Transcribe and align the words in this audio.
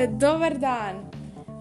E, 0.00 0.06
Dobar 0.06 0.58
dan 0.58 0.96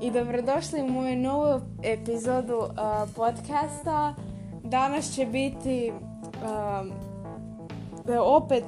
i 0.01 0.11
dobrodošli 0.11 0.81
u 0.81 0.87
moju 0.87 1.17
novu 1.17 1.61
epizodu 1.83 2.57
uh, 2.57 2.69
podcasta. 3.15 4.15
Danas 4.63 5.15
će 5.15 5.25
biti 5.25 5.91
um, 5.91 6.91
opet 8.21 8.63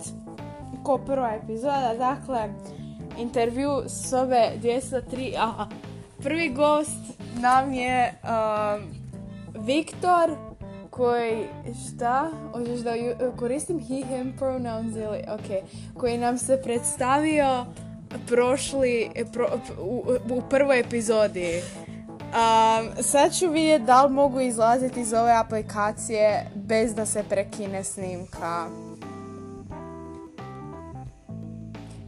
ko 0.83 0.97
prva 0.97 1.31
epizoda, 1.43 1.93
dakle 1.97 2.49
intervju 3.19 3.83
s 3.87 4.13
ove 4.13 4.51
203. 4.63 5.35
Aha, 5.37 5.67
prvi 6.17 6.49
gost 6.49 7.19
nam 7.41 7.73
je 7.73 8.13
um, 8.23 8.83
Viktor 9.65 10.31
koji, 10.89 11.45
šta? 11.87 12.29
Hoćeš 12.53 12.79
da 12.79 12.91
koristim 13.39 13.79
he, 13.79 13.95
him 13.95 14.33
pronouns 14.37 14.95
ili, 14.95 15.23
ok, 15.33 15.69
koji 15.97 16.17
nam 16.17 16.37
se 16.37 16.61
predstavio 16.63 17.65
prošli, 18.27 19.09
pro- 19.33 19.59
u, 19.79 20.03
u 20.29 20.41
prvoj 20.49 20.79
epizodi. 20.79 21.61
Um, 22.31 23.03
sad 23.03 23.33
ću 23.33 23.49
vidjeti 23.49 23.85
da 23.85 24.05
li 24.05 24.13
mogu 24.13 24.39
izlaziti 24.39 25.01
iz 25.01 25.13
ove 25.13 25.31
aplikacije 25.31 26.51
bez 26.55 26.95
da 26.95 27.05
se 27.05 27.23
prekine 27.29 27.83
snimka. 27.83 28.65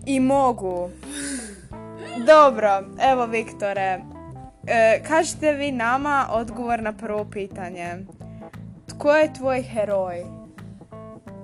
I 0.06 0.20
mogu. 0.20 0.90
Dobro, 2.28 2.84
evo 3.12 3.26
Viktore. 3.26 4.02
E, 4.68 5.04
kažete 5.08 5.54
vi 5.54 5.72
nama 5.72 6.28
odgovor 6.32 6.82
na 6.82 6.94
prvo 6.94 7.26
pitanje. 7.26 8.06
Tko 8.88 9.12
je 9.12 9.34
tvoj 9.34 9.62
heroj? 9.62 10.26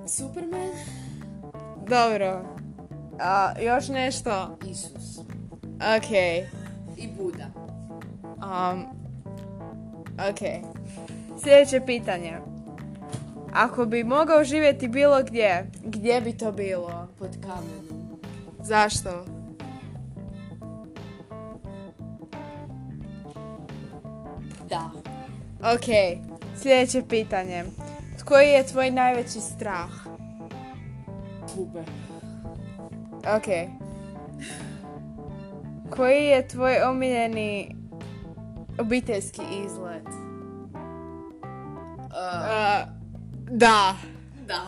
Superman? 0.06 0.70
Dobro. 1.88 2.59
A, 3.20 3.52
još 3.60 3.88
nešto? 3.88 4.58
Isus. 4.70 5.18
Ok. 5.96 6.10
I 6.96 7.08
Buda. 7.18 7.46
Um, 8.22 8.86
ok. 10.30 10.70
Sljedeće 11.42 11.80
pitanje. 11.86 12.38
Ako 13.52 13.86
bi 13.86 14.04
mogao 14.04 14.44
živjeti 14.44 14.88
bilo 14.88 15.22
gdje, 15.22 15.70
gdje 15.84 16.20
bi 16.20 16.38
to 16.38 16.52
bilo? 16.52 17.08
Pod 17.18 17.30
kamenom. 17.42 18.20
Zašto? 18.62 19.24
Da. 24.68 24.90
Ok. 25.60 26.18
Sljedeće 26.62 27.02
pitanje. 27.08 27.64
Koji 28.24 28.48
je 28.48 28.66
tvoj 28.66 28.90
najveći 28.90 29.40
strah? 29.40 29.90
Bube. 31.56 31.84
Ok. 33.20 33.46
Koji 35.96 36.24
je 36.24 36.48
tvoj 36.48 36.82
omiljeni 36.82 37.76
obiteljski 38.78 39.42
izlet? 39.64 40.06
Uh, 42.10 42.88
da. 43.50 43.94
da. 44.46 44.60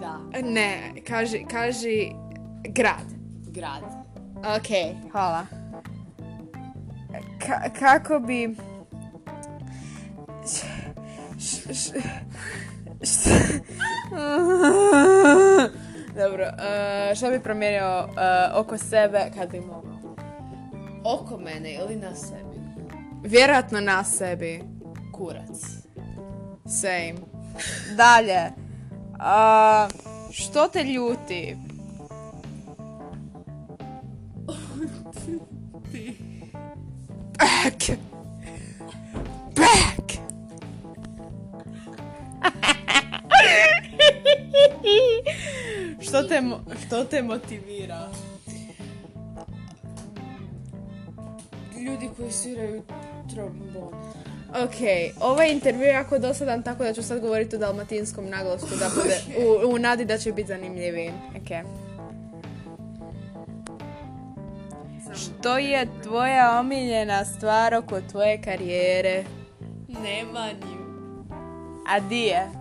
Da. 0.00 0.40
Ne, 0.42 0.92
kaži, 1.08 1.44
kaži 1.50 2.12
grad. 2.68 3.04
Grad. 3.46 3.82
Ok, 4.36 4.68
hvala. 5.12 5.46
Ka- 7.38 7.70
kako 7.78 8.18
bi... 8.18 8.56
Š- 10.44 10.66
š- 11.38 11.72
š- 11.72 13.60
Dobro, 16.16 16.44
uh, 16.44 17.16
što 17.16 17.30
bi 17.30 17.40
promijenio 17.40 18.04
uh, 18.04 18.14
oko 18.54 18.78
sebe 18.78 19.30
kad 19.38 19.50
bi 19.50 19.60
mogao? 19.60 20.14
Oko 21.04 21.38
mene 21.38 21.74
ili 21.74 21.96
na 21.96 22.14
sebi? 22.14 22.60
Vjerojatno 23.24 23.80
na 23.80 24.04
sebi. 24.04 24.62
Kurac. 25.12 25.60
Same. 26.66 27.14
Dalje. 27.96 28.52
Uh, 29.10 29.90
što 30.30 30.68
te 30.68 30.84
ljuti? 30.84 31.56
Back. 37.38 37.90
Back. 39.56 39.89
Što, 46.10 46.22
te, 46.22 46.40
mo- 46.40 46.60
što 46.86 47.04
te 47.04 47.22
motivira? 47.22 48.08
Ljudi 51.86 52.08
koji 52.16 52.32
sviraju 52.32 52.82
trombon. 53.34 53.94
Ok, 54.50 54.74
ovaj 55.20 55.52
intervju 55.52 55.82
je 55.82 55.88
jako 55.88 56.18
dosadan, 56.18 56.62
tako 56.62 56.84
da 56.84 56.92
ću 56.92 57.02
sad 57.02 57.20
govoriti 57.20 57.56
u 57.56 57.58
dalmatinskom 57.58 58.28
naglasku 58.28 58.68
da 58.78 58.90
bude, 59.02 59.20
u, 59.46 59.74
u 59.74 59.78
nadi 59.78 60.04
da 60.04 60.18
će 60.18 60.32
biti 60.32 60.48
zanimljiviji. 60.48 61.10
Ok. 61.36 61.66
Što 65.16 65.58
je 65.58 65.86
tvoja 66.02 66.60
omiljena 66.60 67.24
stvar 67.24 67.74
oko 67.74 68.00
tvoje 68.00 68.42
karijere? 68.42 69.24
Nema 69.88 70.46
nju. 70.52 70.80
A 71.88 72.00
di 72.00 72.20
je? 72.20 72.59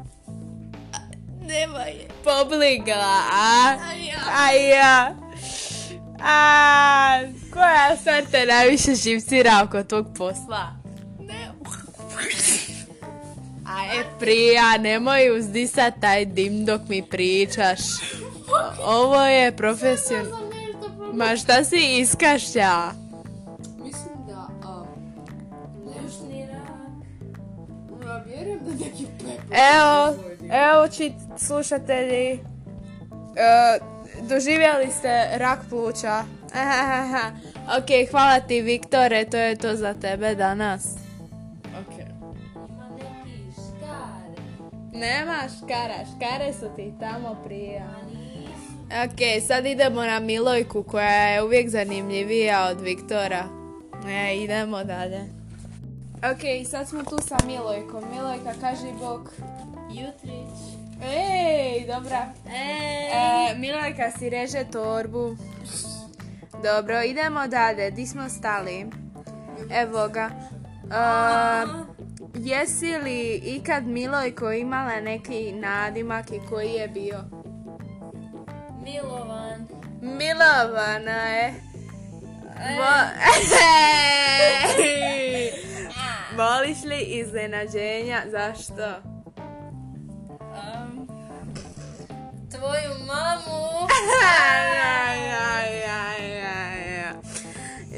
Nema 1.50 1.80
je. 1.80 2.08
Pobligla, 2.24 3.24
a? 3.32 3.78
A 3.90 3.94
ja. 3.94 4.20
A 4.38 4.52
ja. 4.52 5.16
A, 6.22 7.22
koja 7.54 7.98
stvar 8.02 8.24
te 8.32 8.46
najviše 8.46 8.96
živcira 8.96 9.62
oko 9.64 9.84
tog 9.84 10.08
posla? 10.18 10.76
Ne. 11.20 11.52
A 13.66 13.86
e, 13.86 14.04
prija, 14.20 14.78
nemoj 14.78 15.38
uzdisat 15.40 15.94
taj 16.02 16.26
dim 16.26 16.66
dok 16.66 16.82
mi 16.90 17.04
pričaš. 17.10 17.80
Ovo 19.00 19.22
je 19.22 19.56
profesionalno. 19.56 20.38
Sam. 20.38 21.18
Ma 21.18 21.38
šta 21.38 21.64
si 21.64 21.98
iskašlja? 22.00 23.09
Evo, 29.52 30.16
evo 30.52 30.88
čit 30.88 31.14
slušatelji. 31.38 32.32
E, 32.32 32.40
doživjeli 34.22 34.92
ste 34.92 35.28
rak 35.38 35.60
pluća. 35.70 36.24
Ok, 37.78 38.12
hvala 38.12 38.40
ti 38.40 38.62
Viktore, 38.62 39.26
to 39.26 39.38
je 39.38 39.56
to 39.56 39.76
za 39.76 39.94
tebe 39.94 40.36
danas. 40.36 40.96
Ok. 41.64 41.94
Nema 44.94 45.38
škara, 45.58 46.06
škare 46.16 46.54
su 46.54 46.76
ti 46.76 46.94
tamo 47.00 47.42
prije. 47.46 47.84
Ok, 49.06 49.48
sad 49.48 49.66
idemo 49.66 50.04
na 50.04 50.20
Milojku 50.20 50.84
koja 50.84 51.28
je 51.28 51.44
uvijek 51.44 51.70
zanimljivija 51.70 52.68
od 52.72 52.82
Viktora. 52.82 53.44
E, 54.08 54.36
idemo 54.36 54.84
dalje. 54.84 55.39
Ok, 56.22 56.42
sad 56.66 56.88
smo 56.88 57.04
tu 57.04 57.18
sa 57.20 57.38
Milojkom. 57.46 58.04
Milojka, 58.12 58.52
kaži 58.62 58.92
bok. 59.00 59.30
Jutrić. 59.90 60.56
Ej, 61.04 61.88
dobra. 61.88 62.28
Ej. 62.46 63.08
E, 63.52 63.56
Milojka 63.56 64.12
si 64.12 64.30
reže 64.30 64.64
torbu. 64.66 65.36
Dobro, 66.64 67.02
idemo 67.04 67.48
dalje. 67.48 67.92
Di 67.92 68.08
smo 68.08 68.30
stali? 68.30 68.86
Evo 69.72 70.08
ga. 70.08 70.30
E, 70.86 71.02
jesi 72.36 72.98
li 72.98 73.20
ikad 73.36 73.86
Milojko 73.86 74.52
imala 74.52 75.02
neki 75.02 75.52
nadimak 75.54 76.30
i 76.30 76.40
koji 76.50 76.70
je 76.70 76.88
bio? 76.88 77.20
Milovan. 78.84 79.68
Milovana 80.02 81.28
je. 81.28 81.54
Vo- 82.78 83.10
Voliš 86.40 86.84
li 86.84 87.02
iznenađenja? 87.02 88.22
Zašto? 88.32 88.96
Um, 90.40 91.08
tvoju 92.52 92.92
mamu. 93.08 93.88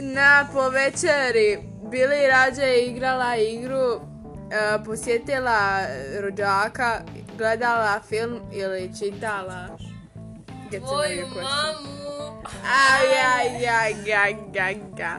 Na 0.16 0.48
po 0.54 0.70
večeri 0.70 1.60
Bili 1.92 2.28
rađe 2.28 2.78
igrala 2.78 3.36
igru, 3.36 3.92
e, 3.96 4.00
posjetila 4.86 5.82
rođaka, 6.22 7.02
gledala 7.38 8.00
film 8.10 8.40
ili 8.54 8.92
čitala. 9.00 9.68
Tvoju 10.70 11.28
mamu. 11.28 12.42
Aj, 12.64 13.08
aj, 13.38 13.68
aj, 13.68 13.94
aj, 14.14 14.36
aj, 14.62 14.76
aj. 15.04 15.16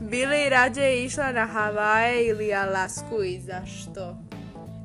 Bili 0.00 0.48
rađe 0.48 1.04
išla 1.04 1.32
na 1.32 1.46
Havaje 1.46 2.26
ili 2.26 2.54
Alasku 2.54 3.22
i 3.22 3.40
zašto? 3.40 4.16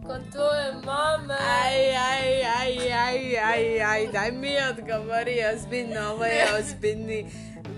kod 0.07 0.21
tvoje 0.31 0.71
mame. 0.85 1.33
Aj, 1.33 1.97
aj, 1.97 2.43
aj, 2.61 2.93
aj, 2.93 3.37
aj, 3.53 3.83
aj, 3.83 4.07
daj 4.13 4.31
mi 4.31 4.53
odgovori 4.69 5.37
ozbiljno, 5.53 6.11
ovo 6.11 6.25
je 6.25 6.45
ozbiljni 6.59 7.25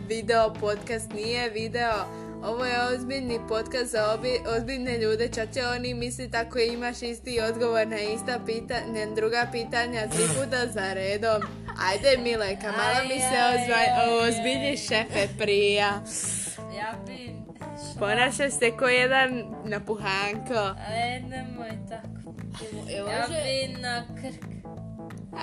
video 0.08 0.54
podcast, 0.60 1.14
nije 1.14 1.50
video. 1.50 2.06
Ovo 2.44 2.66
je 2.66 2.96
ozbiljni 2.96 3.40
podcast 3.48 3.92
za 3.92 4.14
obi, 4.14 4.40
ozbiljne 4.58 4.98
ljude, 4.98 5.30
čače 5.30 5.68
oni 5.76 5.94
misli 5.94 6.32
tako 6.32 6.60
imaš 6.60 7.02
isti 7.02 7.40
odgovor 7.50 7.88
na 7.88 8.00
ista 8.00 8.40
pitanja, 8.46 9.06
druga 9.16 9.48
pitanja, 9.52 10.08
tri 10.08 10.24
puta 10.28 10.68
za 10.68 10.94
redom. 10.94 11.42
Ajde 11.90 12.18
Mileka, 12.24 12.72
malo 12.72 13.08
mi 13.10 13.20
se 13.20 13.38
ozbilji 14.28 14.78
šefe 14.78 15.28
prija. 15.38 16.02
Ponašaš 18.00 18.52
se 18.60 18.72
ko 18.72 18.88
jedan 18.88 19.44
napuhanko. 19.66 20.76
Aj, 20.88 21.20
nemoj 21.22 21.72
tako. 21.90 22.36
Evo, 22.98 23.10
Ja 23.10 23.28
bi 23.28 23.82
na 23.82 24.04
krk. 24.22 24.46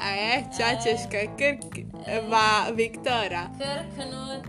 A 0.05 0.09
je, 0.11 0.45
čačeška 0.59 1.19
krk, 1.39 1.87
va, 2.31 2.71
Viktora. 2.75 3.49
Krknut. 3.59 4.45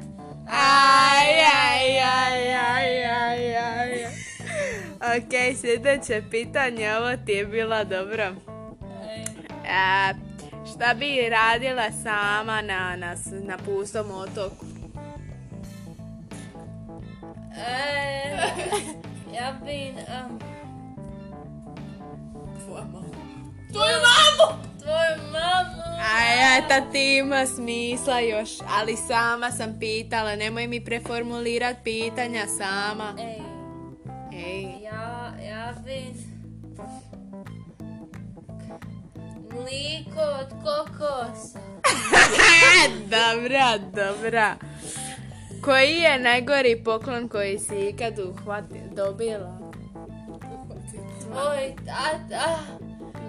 Aj, 0.47 1.29
aj, 1.55 1.99
aj, 1.99 2.55
aj, 2.55 3.05
aj, 3.05 3.57
aj. 3.57 4.05
Ok, 5.17 5.57
sljedeće 5.61 6.21
pitanje, 6.31 6.95
ovo 6.97 7.17
ti 7.25 7.31
je 7.31 7.45
bilo 7.45 7.83
dobro. 7.83 8.35
A, 9.69 10.13
šta 10.73 10.93
bi 10.93 11.29
radila 11.29 11.91
sama 12.03 12.61
na, 12.61 12.95
na, 12.95 13.15
na 13.43 13.57
pustom 13.57 14.11
otoku? 14.11 14.65
Aj, 17.57 18.35
ja 19.33 19.53
bi... 19.65 19.93
Um, 19.97 20.39
Tvoja 22.65 22.83
mama. 22.83 23.07
tvoju 23.71 23.97
mamu! 24.07 24.61
Tvoju 24.79 25.31
mamu! 25.31 25.81
A 25.99 26.57
eto 26.57 26.91
ti 26.91 27.17
ima 27.17 27.45
smisla 27.45 28.19
još, 28.19 28.49
ali 28.69 28.95
sama 28.95 29.51
sam 29.51 29.79
pitala, 29.79 30.35
nemoj 30.35 30.67
mi 30.67 30.85
preformulirat 30.85 31.75
pitanja 31.83 32.45
sama. 32.57 33.13
Ej, 33.19 33.39
Ej, 34.33 34.83
ja, 34.83 35.33
ja 35.49 35.73
bi... 35.85 36.05
Mliko 39.51 40.21
od 40.21 40.49
kokosa. 40.63 41.59
dobra, 43.15 43.77
dobra. 43.77 44.55
Koji 45.65 45.91
je 45.95 46.19
najgori 46.19 46.83
poklon 46.83 47.27
koji 47.27 47.59
si 47.59 47.89
ikad 47.89 48.19
uhvati, 48.19 48.79
dobila? 48.95 49.59
Tvoj 51.21 51.75
tata. 51.85 52.59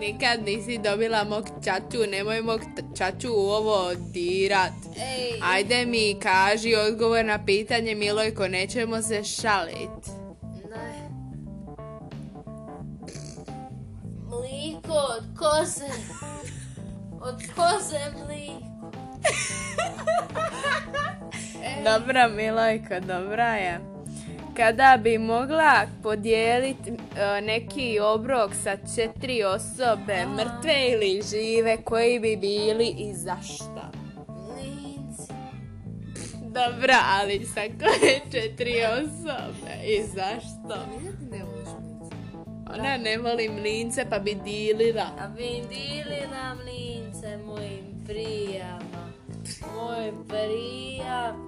Nikad 0.00 0.42
nisi 0.44 0.78
dobila 0.78 1.24
mog 1.24 1.48
čaču, 1.64 2.10
nemoj 2.10 2.42
mog 2.42 2.60
čaču 2.96 3.28
u 3.32 3.48
ovo 3.50 3.94
dirat. 4.12 4.72
Ej, 4.96 5.40
Ajde 5.42 5.86
mi 5.86 6.16
kaži 6.22 6.74
odgovor 6.74 7.24
na 7.24 7.44
pitanje 7.44 7.94
Milojko, 7.94 8.48
nećemo 8.48 9.02
se 9.02 9.24
šalit. 9.24 10.06
ne. 10.70 11.08
Mliko 14.24 14.92
od 14.92 15.24
koze. 15.38 15.84
Od 17.28 17.42
koze 17.56 17.98
mliko. 18.26 18.66
Dobra 21.86 22.28
Milojko, 22.28 23.00
dobra 23.00 23.54
je. 23.54 23.80
Kada 24.56 24.98
bi 25.02 25.18
mogla 25.18 25.86
podijeliti 26.02 26.90
e, 26.90 27.40
neki 27.40 27.98
obrok 28.00 28.50
sa 28.54 28.76
četiri 28.96 29.44
osobe, 29.44 30.26
mrtve 30.26 30.88
ili 30.92 31.22
žive, 31.30 31.76
koji 31.84 32.20
bi 32.20 32.36
bili 32.36 32.94
i 32.98 33.14
zašto? 33.14 33.82
Dobra, 36.42 36.98
ali 37.10 37.44
sa 37.44 37.60
koje 37.60 38.20
četiri 38.32 38.74
osobe 38.84 39.84
i 39.84 40.02
zašto? 40.02 40.84
Ti 40.98 41.24
ne? 41.30 41.42
Ona 42.74 42.96
ne 42.96 43.18
voli 43.18 43.48
mlince 43.48 44.06
pa 44.10 44.18
bi 44.18 44.36
dilila. 44.44 45.06
A 45.20 45.28
bi 45.28 45.62
dilila 45.68 46.54
mlince 46.54 47.38
mojim 47.46 48.04
prijama. 48.06 49.12
Moj 49.74 50.12
prija. 50.28 51.45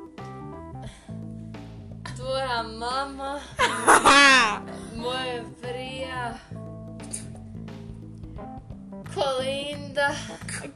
Tvoja 2.18 2.62
mama. 2.62 3.40
Moje 5.02 5.44
prija. 5.62 6.34
Kolinda. 9.14 10.10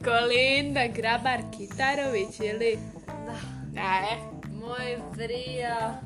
Kolinda 0.03 0.87
Grabar 0.87 1.39
Kitarović 1.57 2.39
ili... 2.39 2.79
Da. 3.25 3.81
A, 3.81 3.99
e. 3.99 4.17
Moj 4.51 4.97
prija. 5.13 6.01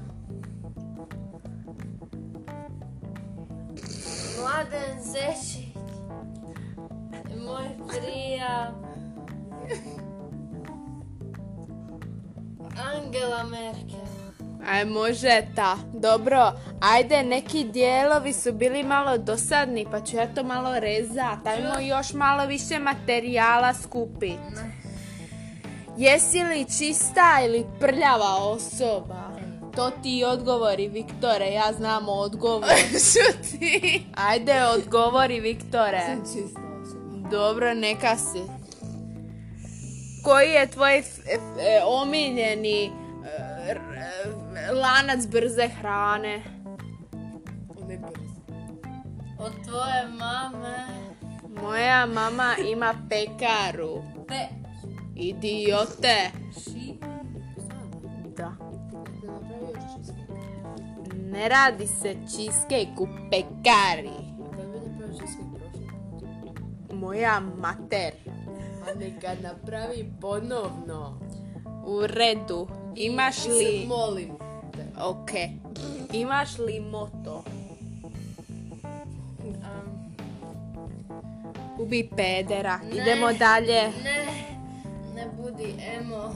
Mladen 4.39 5.03
Zečić. 5.03 5.75
Moj 7.45 7.67
prija. 7.87 8.73
Angela 12.95 13.43
Merkel. 13.43 14.26
Aj, 14.67 14.85
može 14.85 15.41
ta. 15.55 15.75
Dobro, 15.93 16.51
ajde, 16.81 17.23
neki 17.23 17.63
dijelovi 17.63 18.33
su 18.33 18.51
bili 18.53 18.83
malo 18.83 19.17
dosadni, 19.17 19.85
pa 19.91 20.01
ću 20.01 20.15
ja 20.15 20.33
to 20.35 20.43
malo 20.43 20.79
rezat. 20.79 21.47
Ajmo 21.47 21.79
još 21.81 22.13
malo 22.13 22.45
više 22.45 22.79
materijala 22.79 23.73
skupit. 23.73 24.39
Jesi 25.97 26.43
li 26.43 26.65
čista 26.79 27.39
ili 27.45 27.65
prljava 27.79 28.35
osoba? 28.35 29.27
To 29.75 29.91
ti 30.03 30.23
odgovori, 30.25 30.87
Viktore, 30.87 31.45
ja 31.47 31.73
znam 31.73 32.09
odgovor. 32.09 32.69
Šuti. 33.11 34.03
Ajde, 34.15 34.53
odgovori, 34.65 35.39
Viktore. 35.39 36.01
Sam 36.05 36.19
čista 36.21 36.59
osoba. 36.81 37.29
Dobro, 37.31 37.73
neka 37.73 38.15
si. 38.17 38.41
Koji 40.23 40.49
je 40.49 40.67
tvoj 40.67 40.97
f- 40.99 41.19
f- 41.25 41.59
e, 41.59 41.81
omiljeni 41.85 42.91
r- 43.69 43.77
e, 43.97 44.46
lanac 44.71 45.25
brze 45.27 45.67
hrane? 45.67 46.43
On 47.81 47.91
je 47.91 47.97
brz. 47.97 48.31
Od 49.39 49.51
tvoje 49.67 50.07
mame. 50.19 50.77
Moja 51.61 52.05
mama 52.05 52.55
ima 52.67 52.93
pekaru. 53.09 54.03
Pe. 54.27 54.47
Idiote. 55.15 56.31
Ši. 56.63 56.93
Da. 58.37 58.51
Ne 61.31 61.49
radi 61.49 61.87
se 61.87 62.15
cheesecake 62.27 62.93
u 62.99 63.07
pekari. 63.31 64.19
Moja 66.93 67.39
mater. 67.39 68.13
A 68.87 68.99
neka 68.99 69.35
napravi 69.41 70.13
ponovno. 70.21 71.19
U 71.85 72.07
redu. 72.07 72.67
Imaš 72.95 73.45
li... 73.45 73.85
molim 73.87 74.37
te. 74.37 74.46
Ok. 75.01 75.31
Imaš 76.13 76.57
li 76.57 76.79
moto? 76.79 77.43
Um, 79.43 80.13
Ubi 81.79 82.09
pedera. 82.15 82.77
Ne. 82.83 82.95
Idemo 82.97 83.33
dalje. 83.33 83.91
ne. 84.03 84.25
Ne 85.15 85.25
budi 85.37 85.75
emo. 85.97 86.33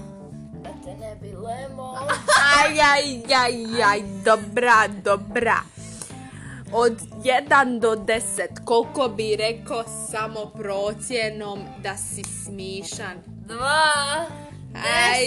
Da 0.63 0.69
te 0.86 0.93
ne 1.00 1.15
bi 1.21 1.31
lemo. 1.36 1.98
Aj, 2.62 2.79
aj, 2.79 3.05
aj, 3.36 3.55
aj, 3.86 4.01
dobra, 4.25 4.88
dobra. 5.03 5.57
Od 6.71 6.93
1 7.24 7.79
do 7.79 7.95
10, 7.95 8.21
koliko 8.65 9.07
bi 9.07 9.36
rekao 9.36 9.83
samo 10.12 10.45
procjenom 10.45 11.60
da 11.83 11.98
si 11.98 12.24
smišan? 12.24 13.17
Dva. 13.25 14.25
Aj, 14.75 15.21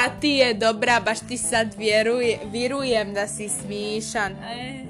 Deset. 0.00 0.06
a, 0.06 0.08
ta 0.08 0.20
ti 0.20 0.28
je 0.28 0.54
dobra, 0.54 1.00
baš 1.00 1.20
ti 1.20 1.38
sad 1.38 1.74
vjeruje, 1.78 2.38
vjerujem 2.52 3.14
da 3.14 3.26
si 3.26 3.48
smišan. 3.48 4.36
Aj. 4.44 4.84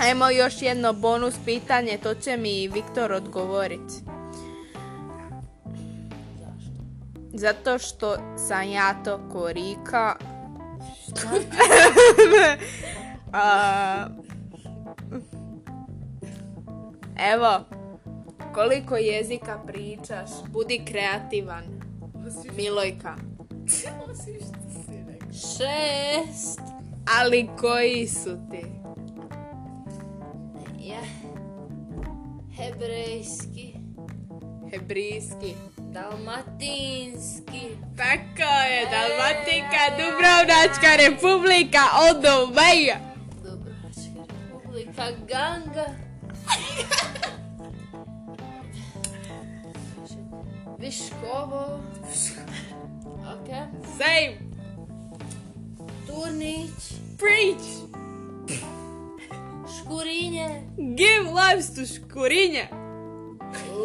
Ajmo 0.00 0.30
još 0.30 0.62
jedno 0.62 0.92
bonus 0.92 1.34
pitanje, 1.44 1.98
to 2.02 2.14
će 2.14 2.36
mi 2.36 2.68
Viktor 2.68 3.12
odgovoriti. 3.12 3.94
Zato 7.32 7.78
što 7.78 8.16
sam 8.48 8.70
ja 8.70 8.94
to 9.04 9.28
korika. 9.32 10.16
A, 13.32 14.06
evo, 17.34 17.60
koliko 18.54 18.96
jezika 18.96 19.58
pričaš? 19.66 20.30
Budi 20.52 20.84
kreativan. 20.84 21.64
Milojka. 22.56 23.14
Osim 24.24 24.40
što 24.40 24.82
si 24.82 25.04
rekao. 25.08 25.32
Šest. 25.32 26.60
Ali 27.20 27.48
koji 27.60 28.08
su 28.08 28.38
ti? 28.50 28.66
Ja. 30.80 31.00
Hebrejski. 32.56 33.74
Hebrijski. 34.70 35.54
Dalmatinski. 35.78 37.62
Tako 37.96 38.52
je, 38.70 38.86
Dalmatika, 38.90 39.82
Dubrovnačka 39.98 40.96
republika, 40.96 41.80
all 41.92 42.20
the 42.20 42.60
way. 42.60 42.94
Dubrovačka 43.42 44.22
republika. 44.52 45.04
Ganga. 45.28 45.86
Viškovo. 50.78 51.80
Ok. 53.34 53.48
Same. 53.98 54.36
Turnić. 56.06 56.70
Preach. 57.18 57.68
Škurinje. 59.78 60.62
Give 60.76 61.30
lives 61.30 61.74
to 61.74 61.86
škurinje. 61.86 62.68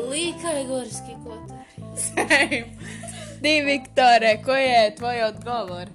Lika 0.09 0.59
i 0.59 0.67
Gorski 0.67 1.13
kotar. 1.23 1.65
Same. 1.97 2.63
Ti, 3.41 3.61
Viktore, 3.61 4.41
koji 4.45 4.63
je 4.63 4.95
tvoj 4.95 5.23
odgovor? 5.23 5.87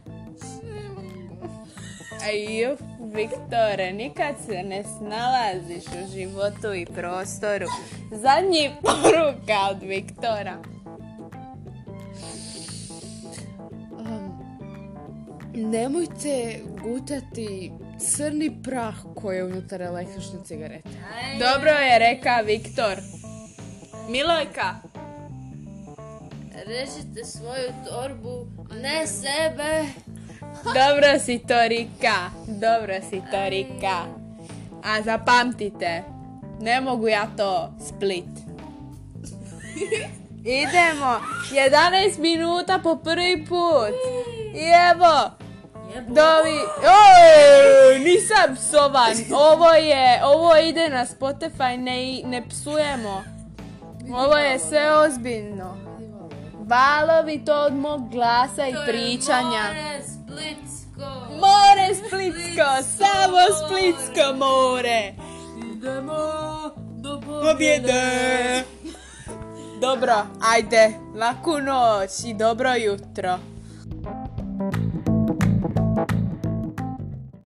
Aju, 2.24 2.76
Viktore, 3.14 3.92
nikad 3.92 4.34
se 4.46 4.62
ne 4.62 4.84
snalaziš 4.98 5.84
u 5.84 6.12
životu 6.12 6.74
i 6.74 6.86
prostoru. 6.86 7.66
Zadnji 8.10 8.70
poruka 8.82 9.68
od 9.70 9.82
Viktora. 9.82 10.73
Nemojte 15.64 16.60
gutati 16.82 17.72
crni 18.00 18.62
prah 18.62 18.94
koji 19.14 19.36
je 19.36 19.44
unutar 19.44 19.82
električne 19.82 20.38
cigarete. 20.44 20.88
Dobro 21.38 21.70
je 21.70 21.98
reka 21.98 22.40
Viktor. 22.40 22.96
Milojka, 24.08 24.74
Režite 26.66 27.24
svoju 27.24 27.68
torbu, 27.88 28.46
ne 28.82 29.06
sebe. 29.06 29.84
dobro 30.64 31.18
si 31.20 31.38
to 31.38 31.68
Rika, 31.68 32.30
dobro 32.48 32.94
si 33.10 33.22
to 33.30 33.48
Rika. 33.48 34.04
A 34.84 35.02
zapamtite, 35.02 36.02
ne 36.60 36.80
mogu 36.80 37.08
ja 37.08 37.26
to 37.36 37.74
split. 37.88 38.24
Idemo, 40.62 41.20
11 41.52 42.18
minuta 42.18 42.78
po 42.78 42.96
prvi 42.96 43.44
put. 43.44 43.94
I 44.54 44.64
evo, 44.92 45.30
Dovi, 46.00 46.58
oj, 46.84 47.98
nisam 47.98 48.56
psovan. 48.56 49.12
Ovo 49.34 49.70
je, 49.70 50.20
ovo 50.24 50.56
ide 50.56 50.88
na 50.88 51.06
Spotify, 51.06 51.76
ne, 51.78 52.28
ne 52.30 52.48
psujemo. 52.48 53.24
Ovo 54.14 54.36
je 54.36 54.58
sve 54.58 54.98
ozbiljno. 54.98 55.76
Valovi 56.66 57.44
to 57.44 57.54
od 57.54 57.74
mog 57.74 58.10
glasa 58.10 58.66
i 58.66 58.74
pričanja. 58.86 59.62
More 61.30 61.94
Splitsko. 61.94 62.64
Samo 62.98 63.38
Splitsko 63.66 64.34
more. 64.36 65.14
Idemo 65.72 66.14
do 66.90 67.20
Pobjede. 67.20 68.62
Dobro, 69.80 70.14
ajde, 70.54 70.92
laku 71.16 71.58
noć 71.60 72.10
i 72.24 72.34
dobro 72.34 72.74
jutro. 72.74 73.38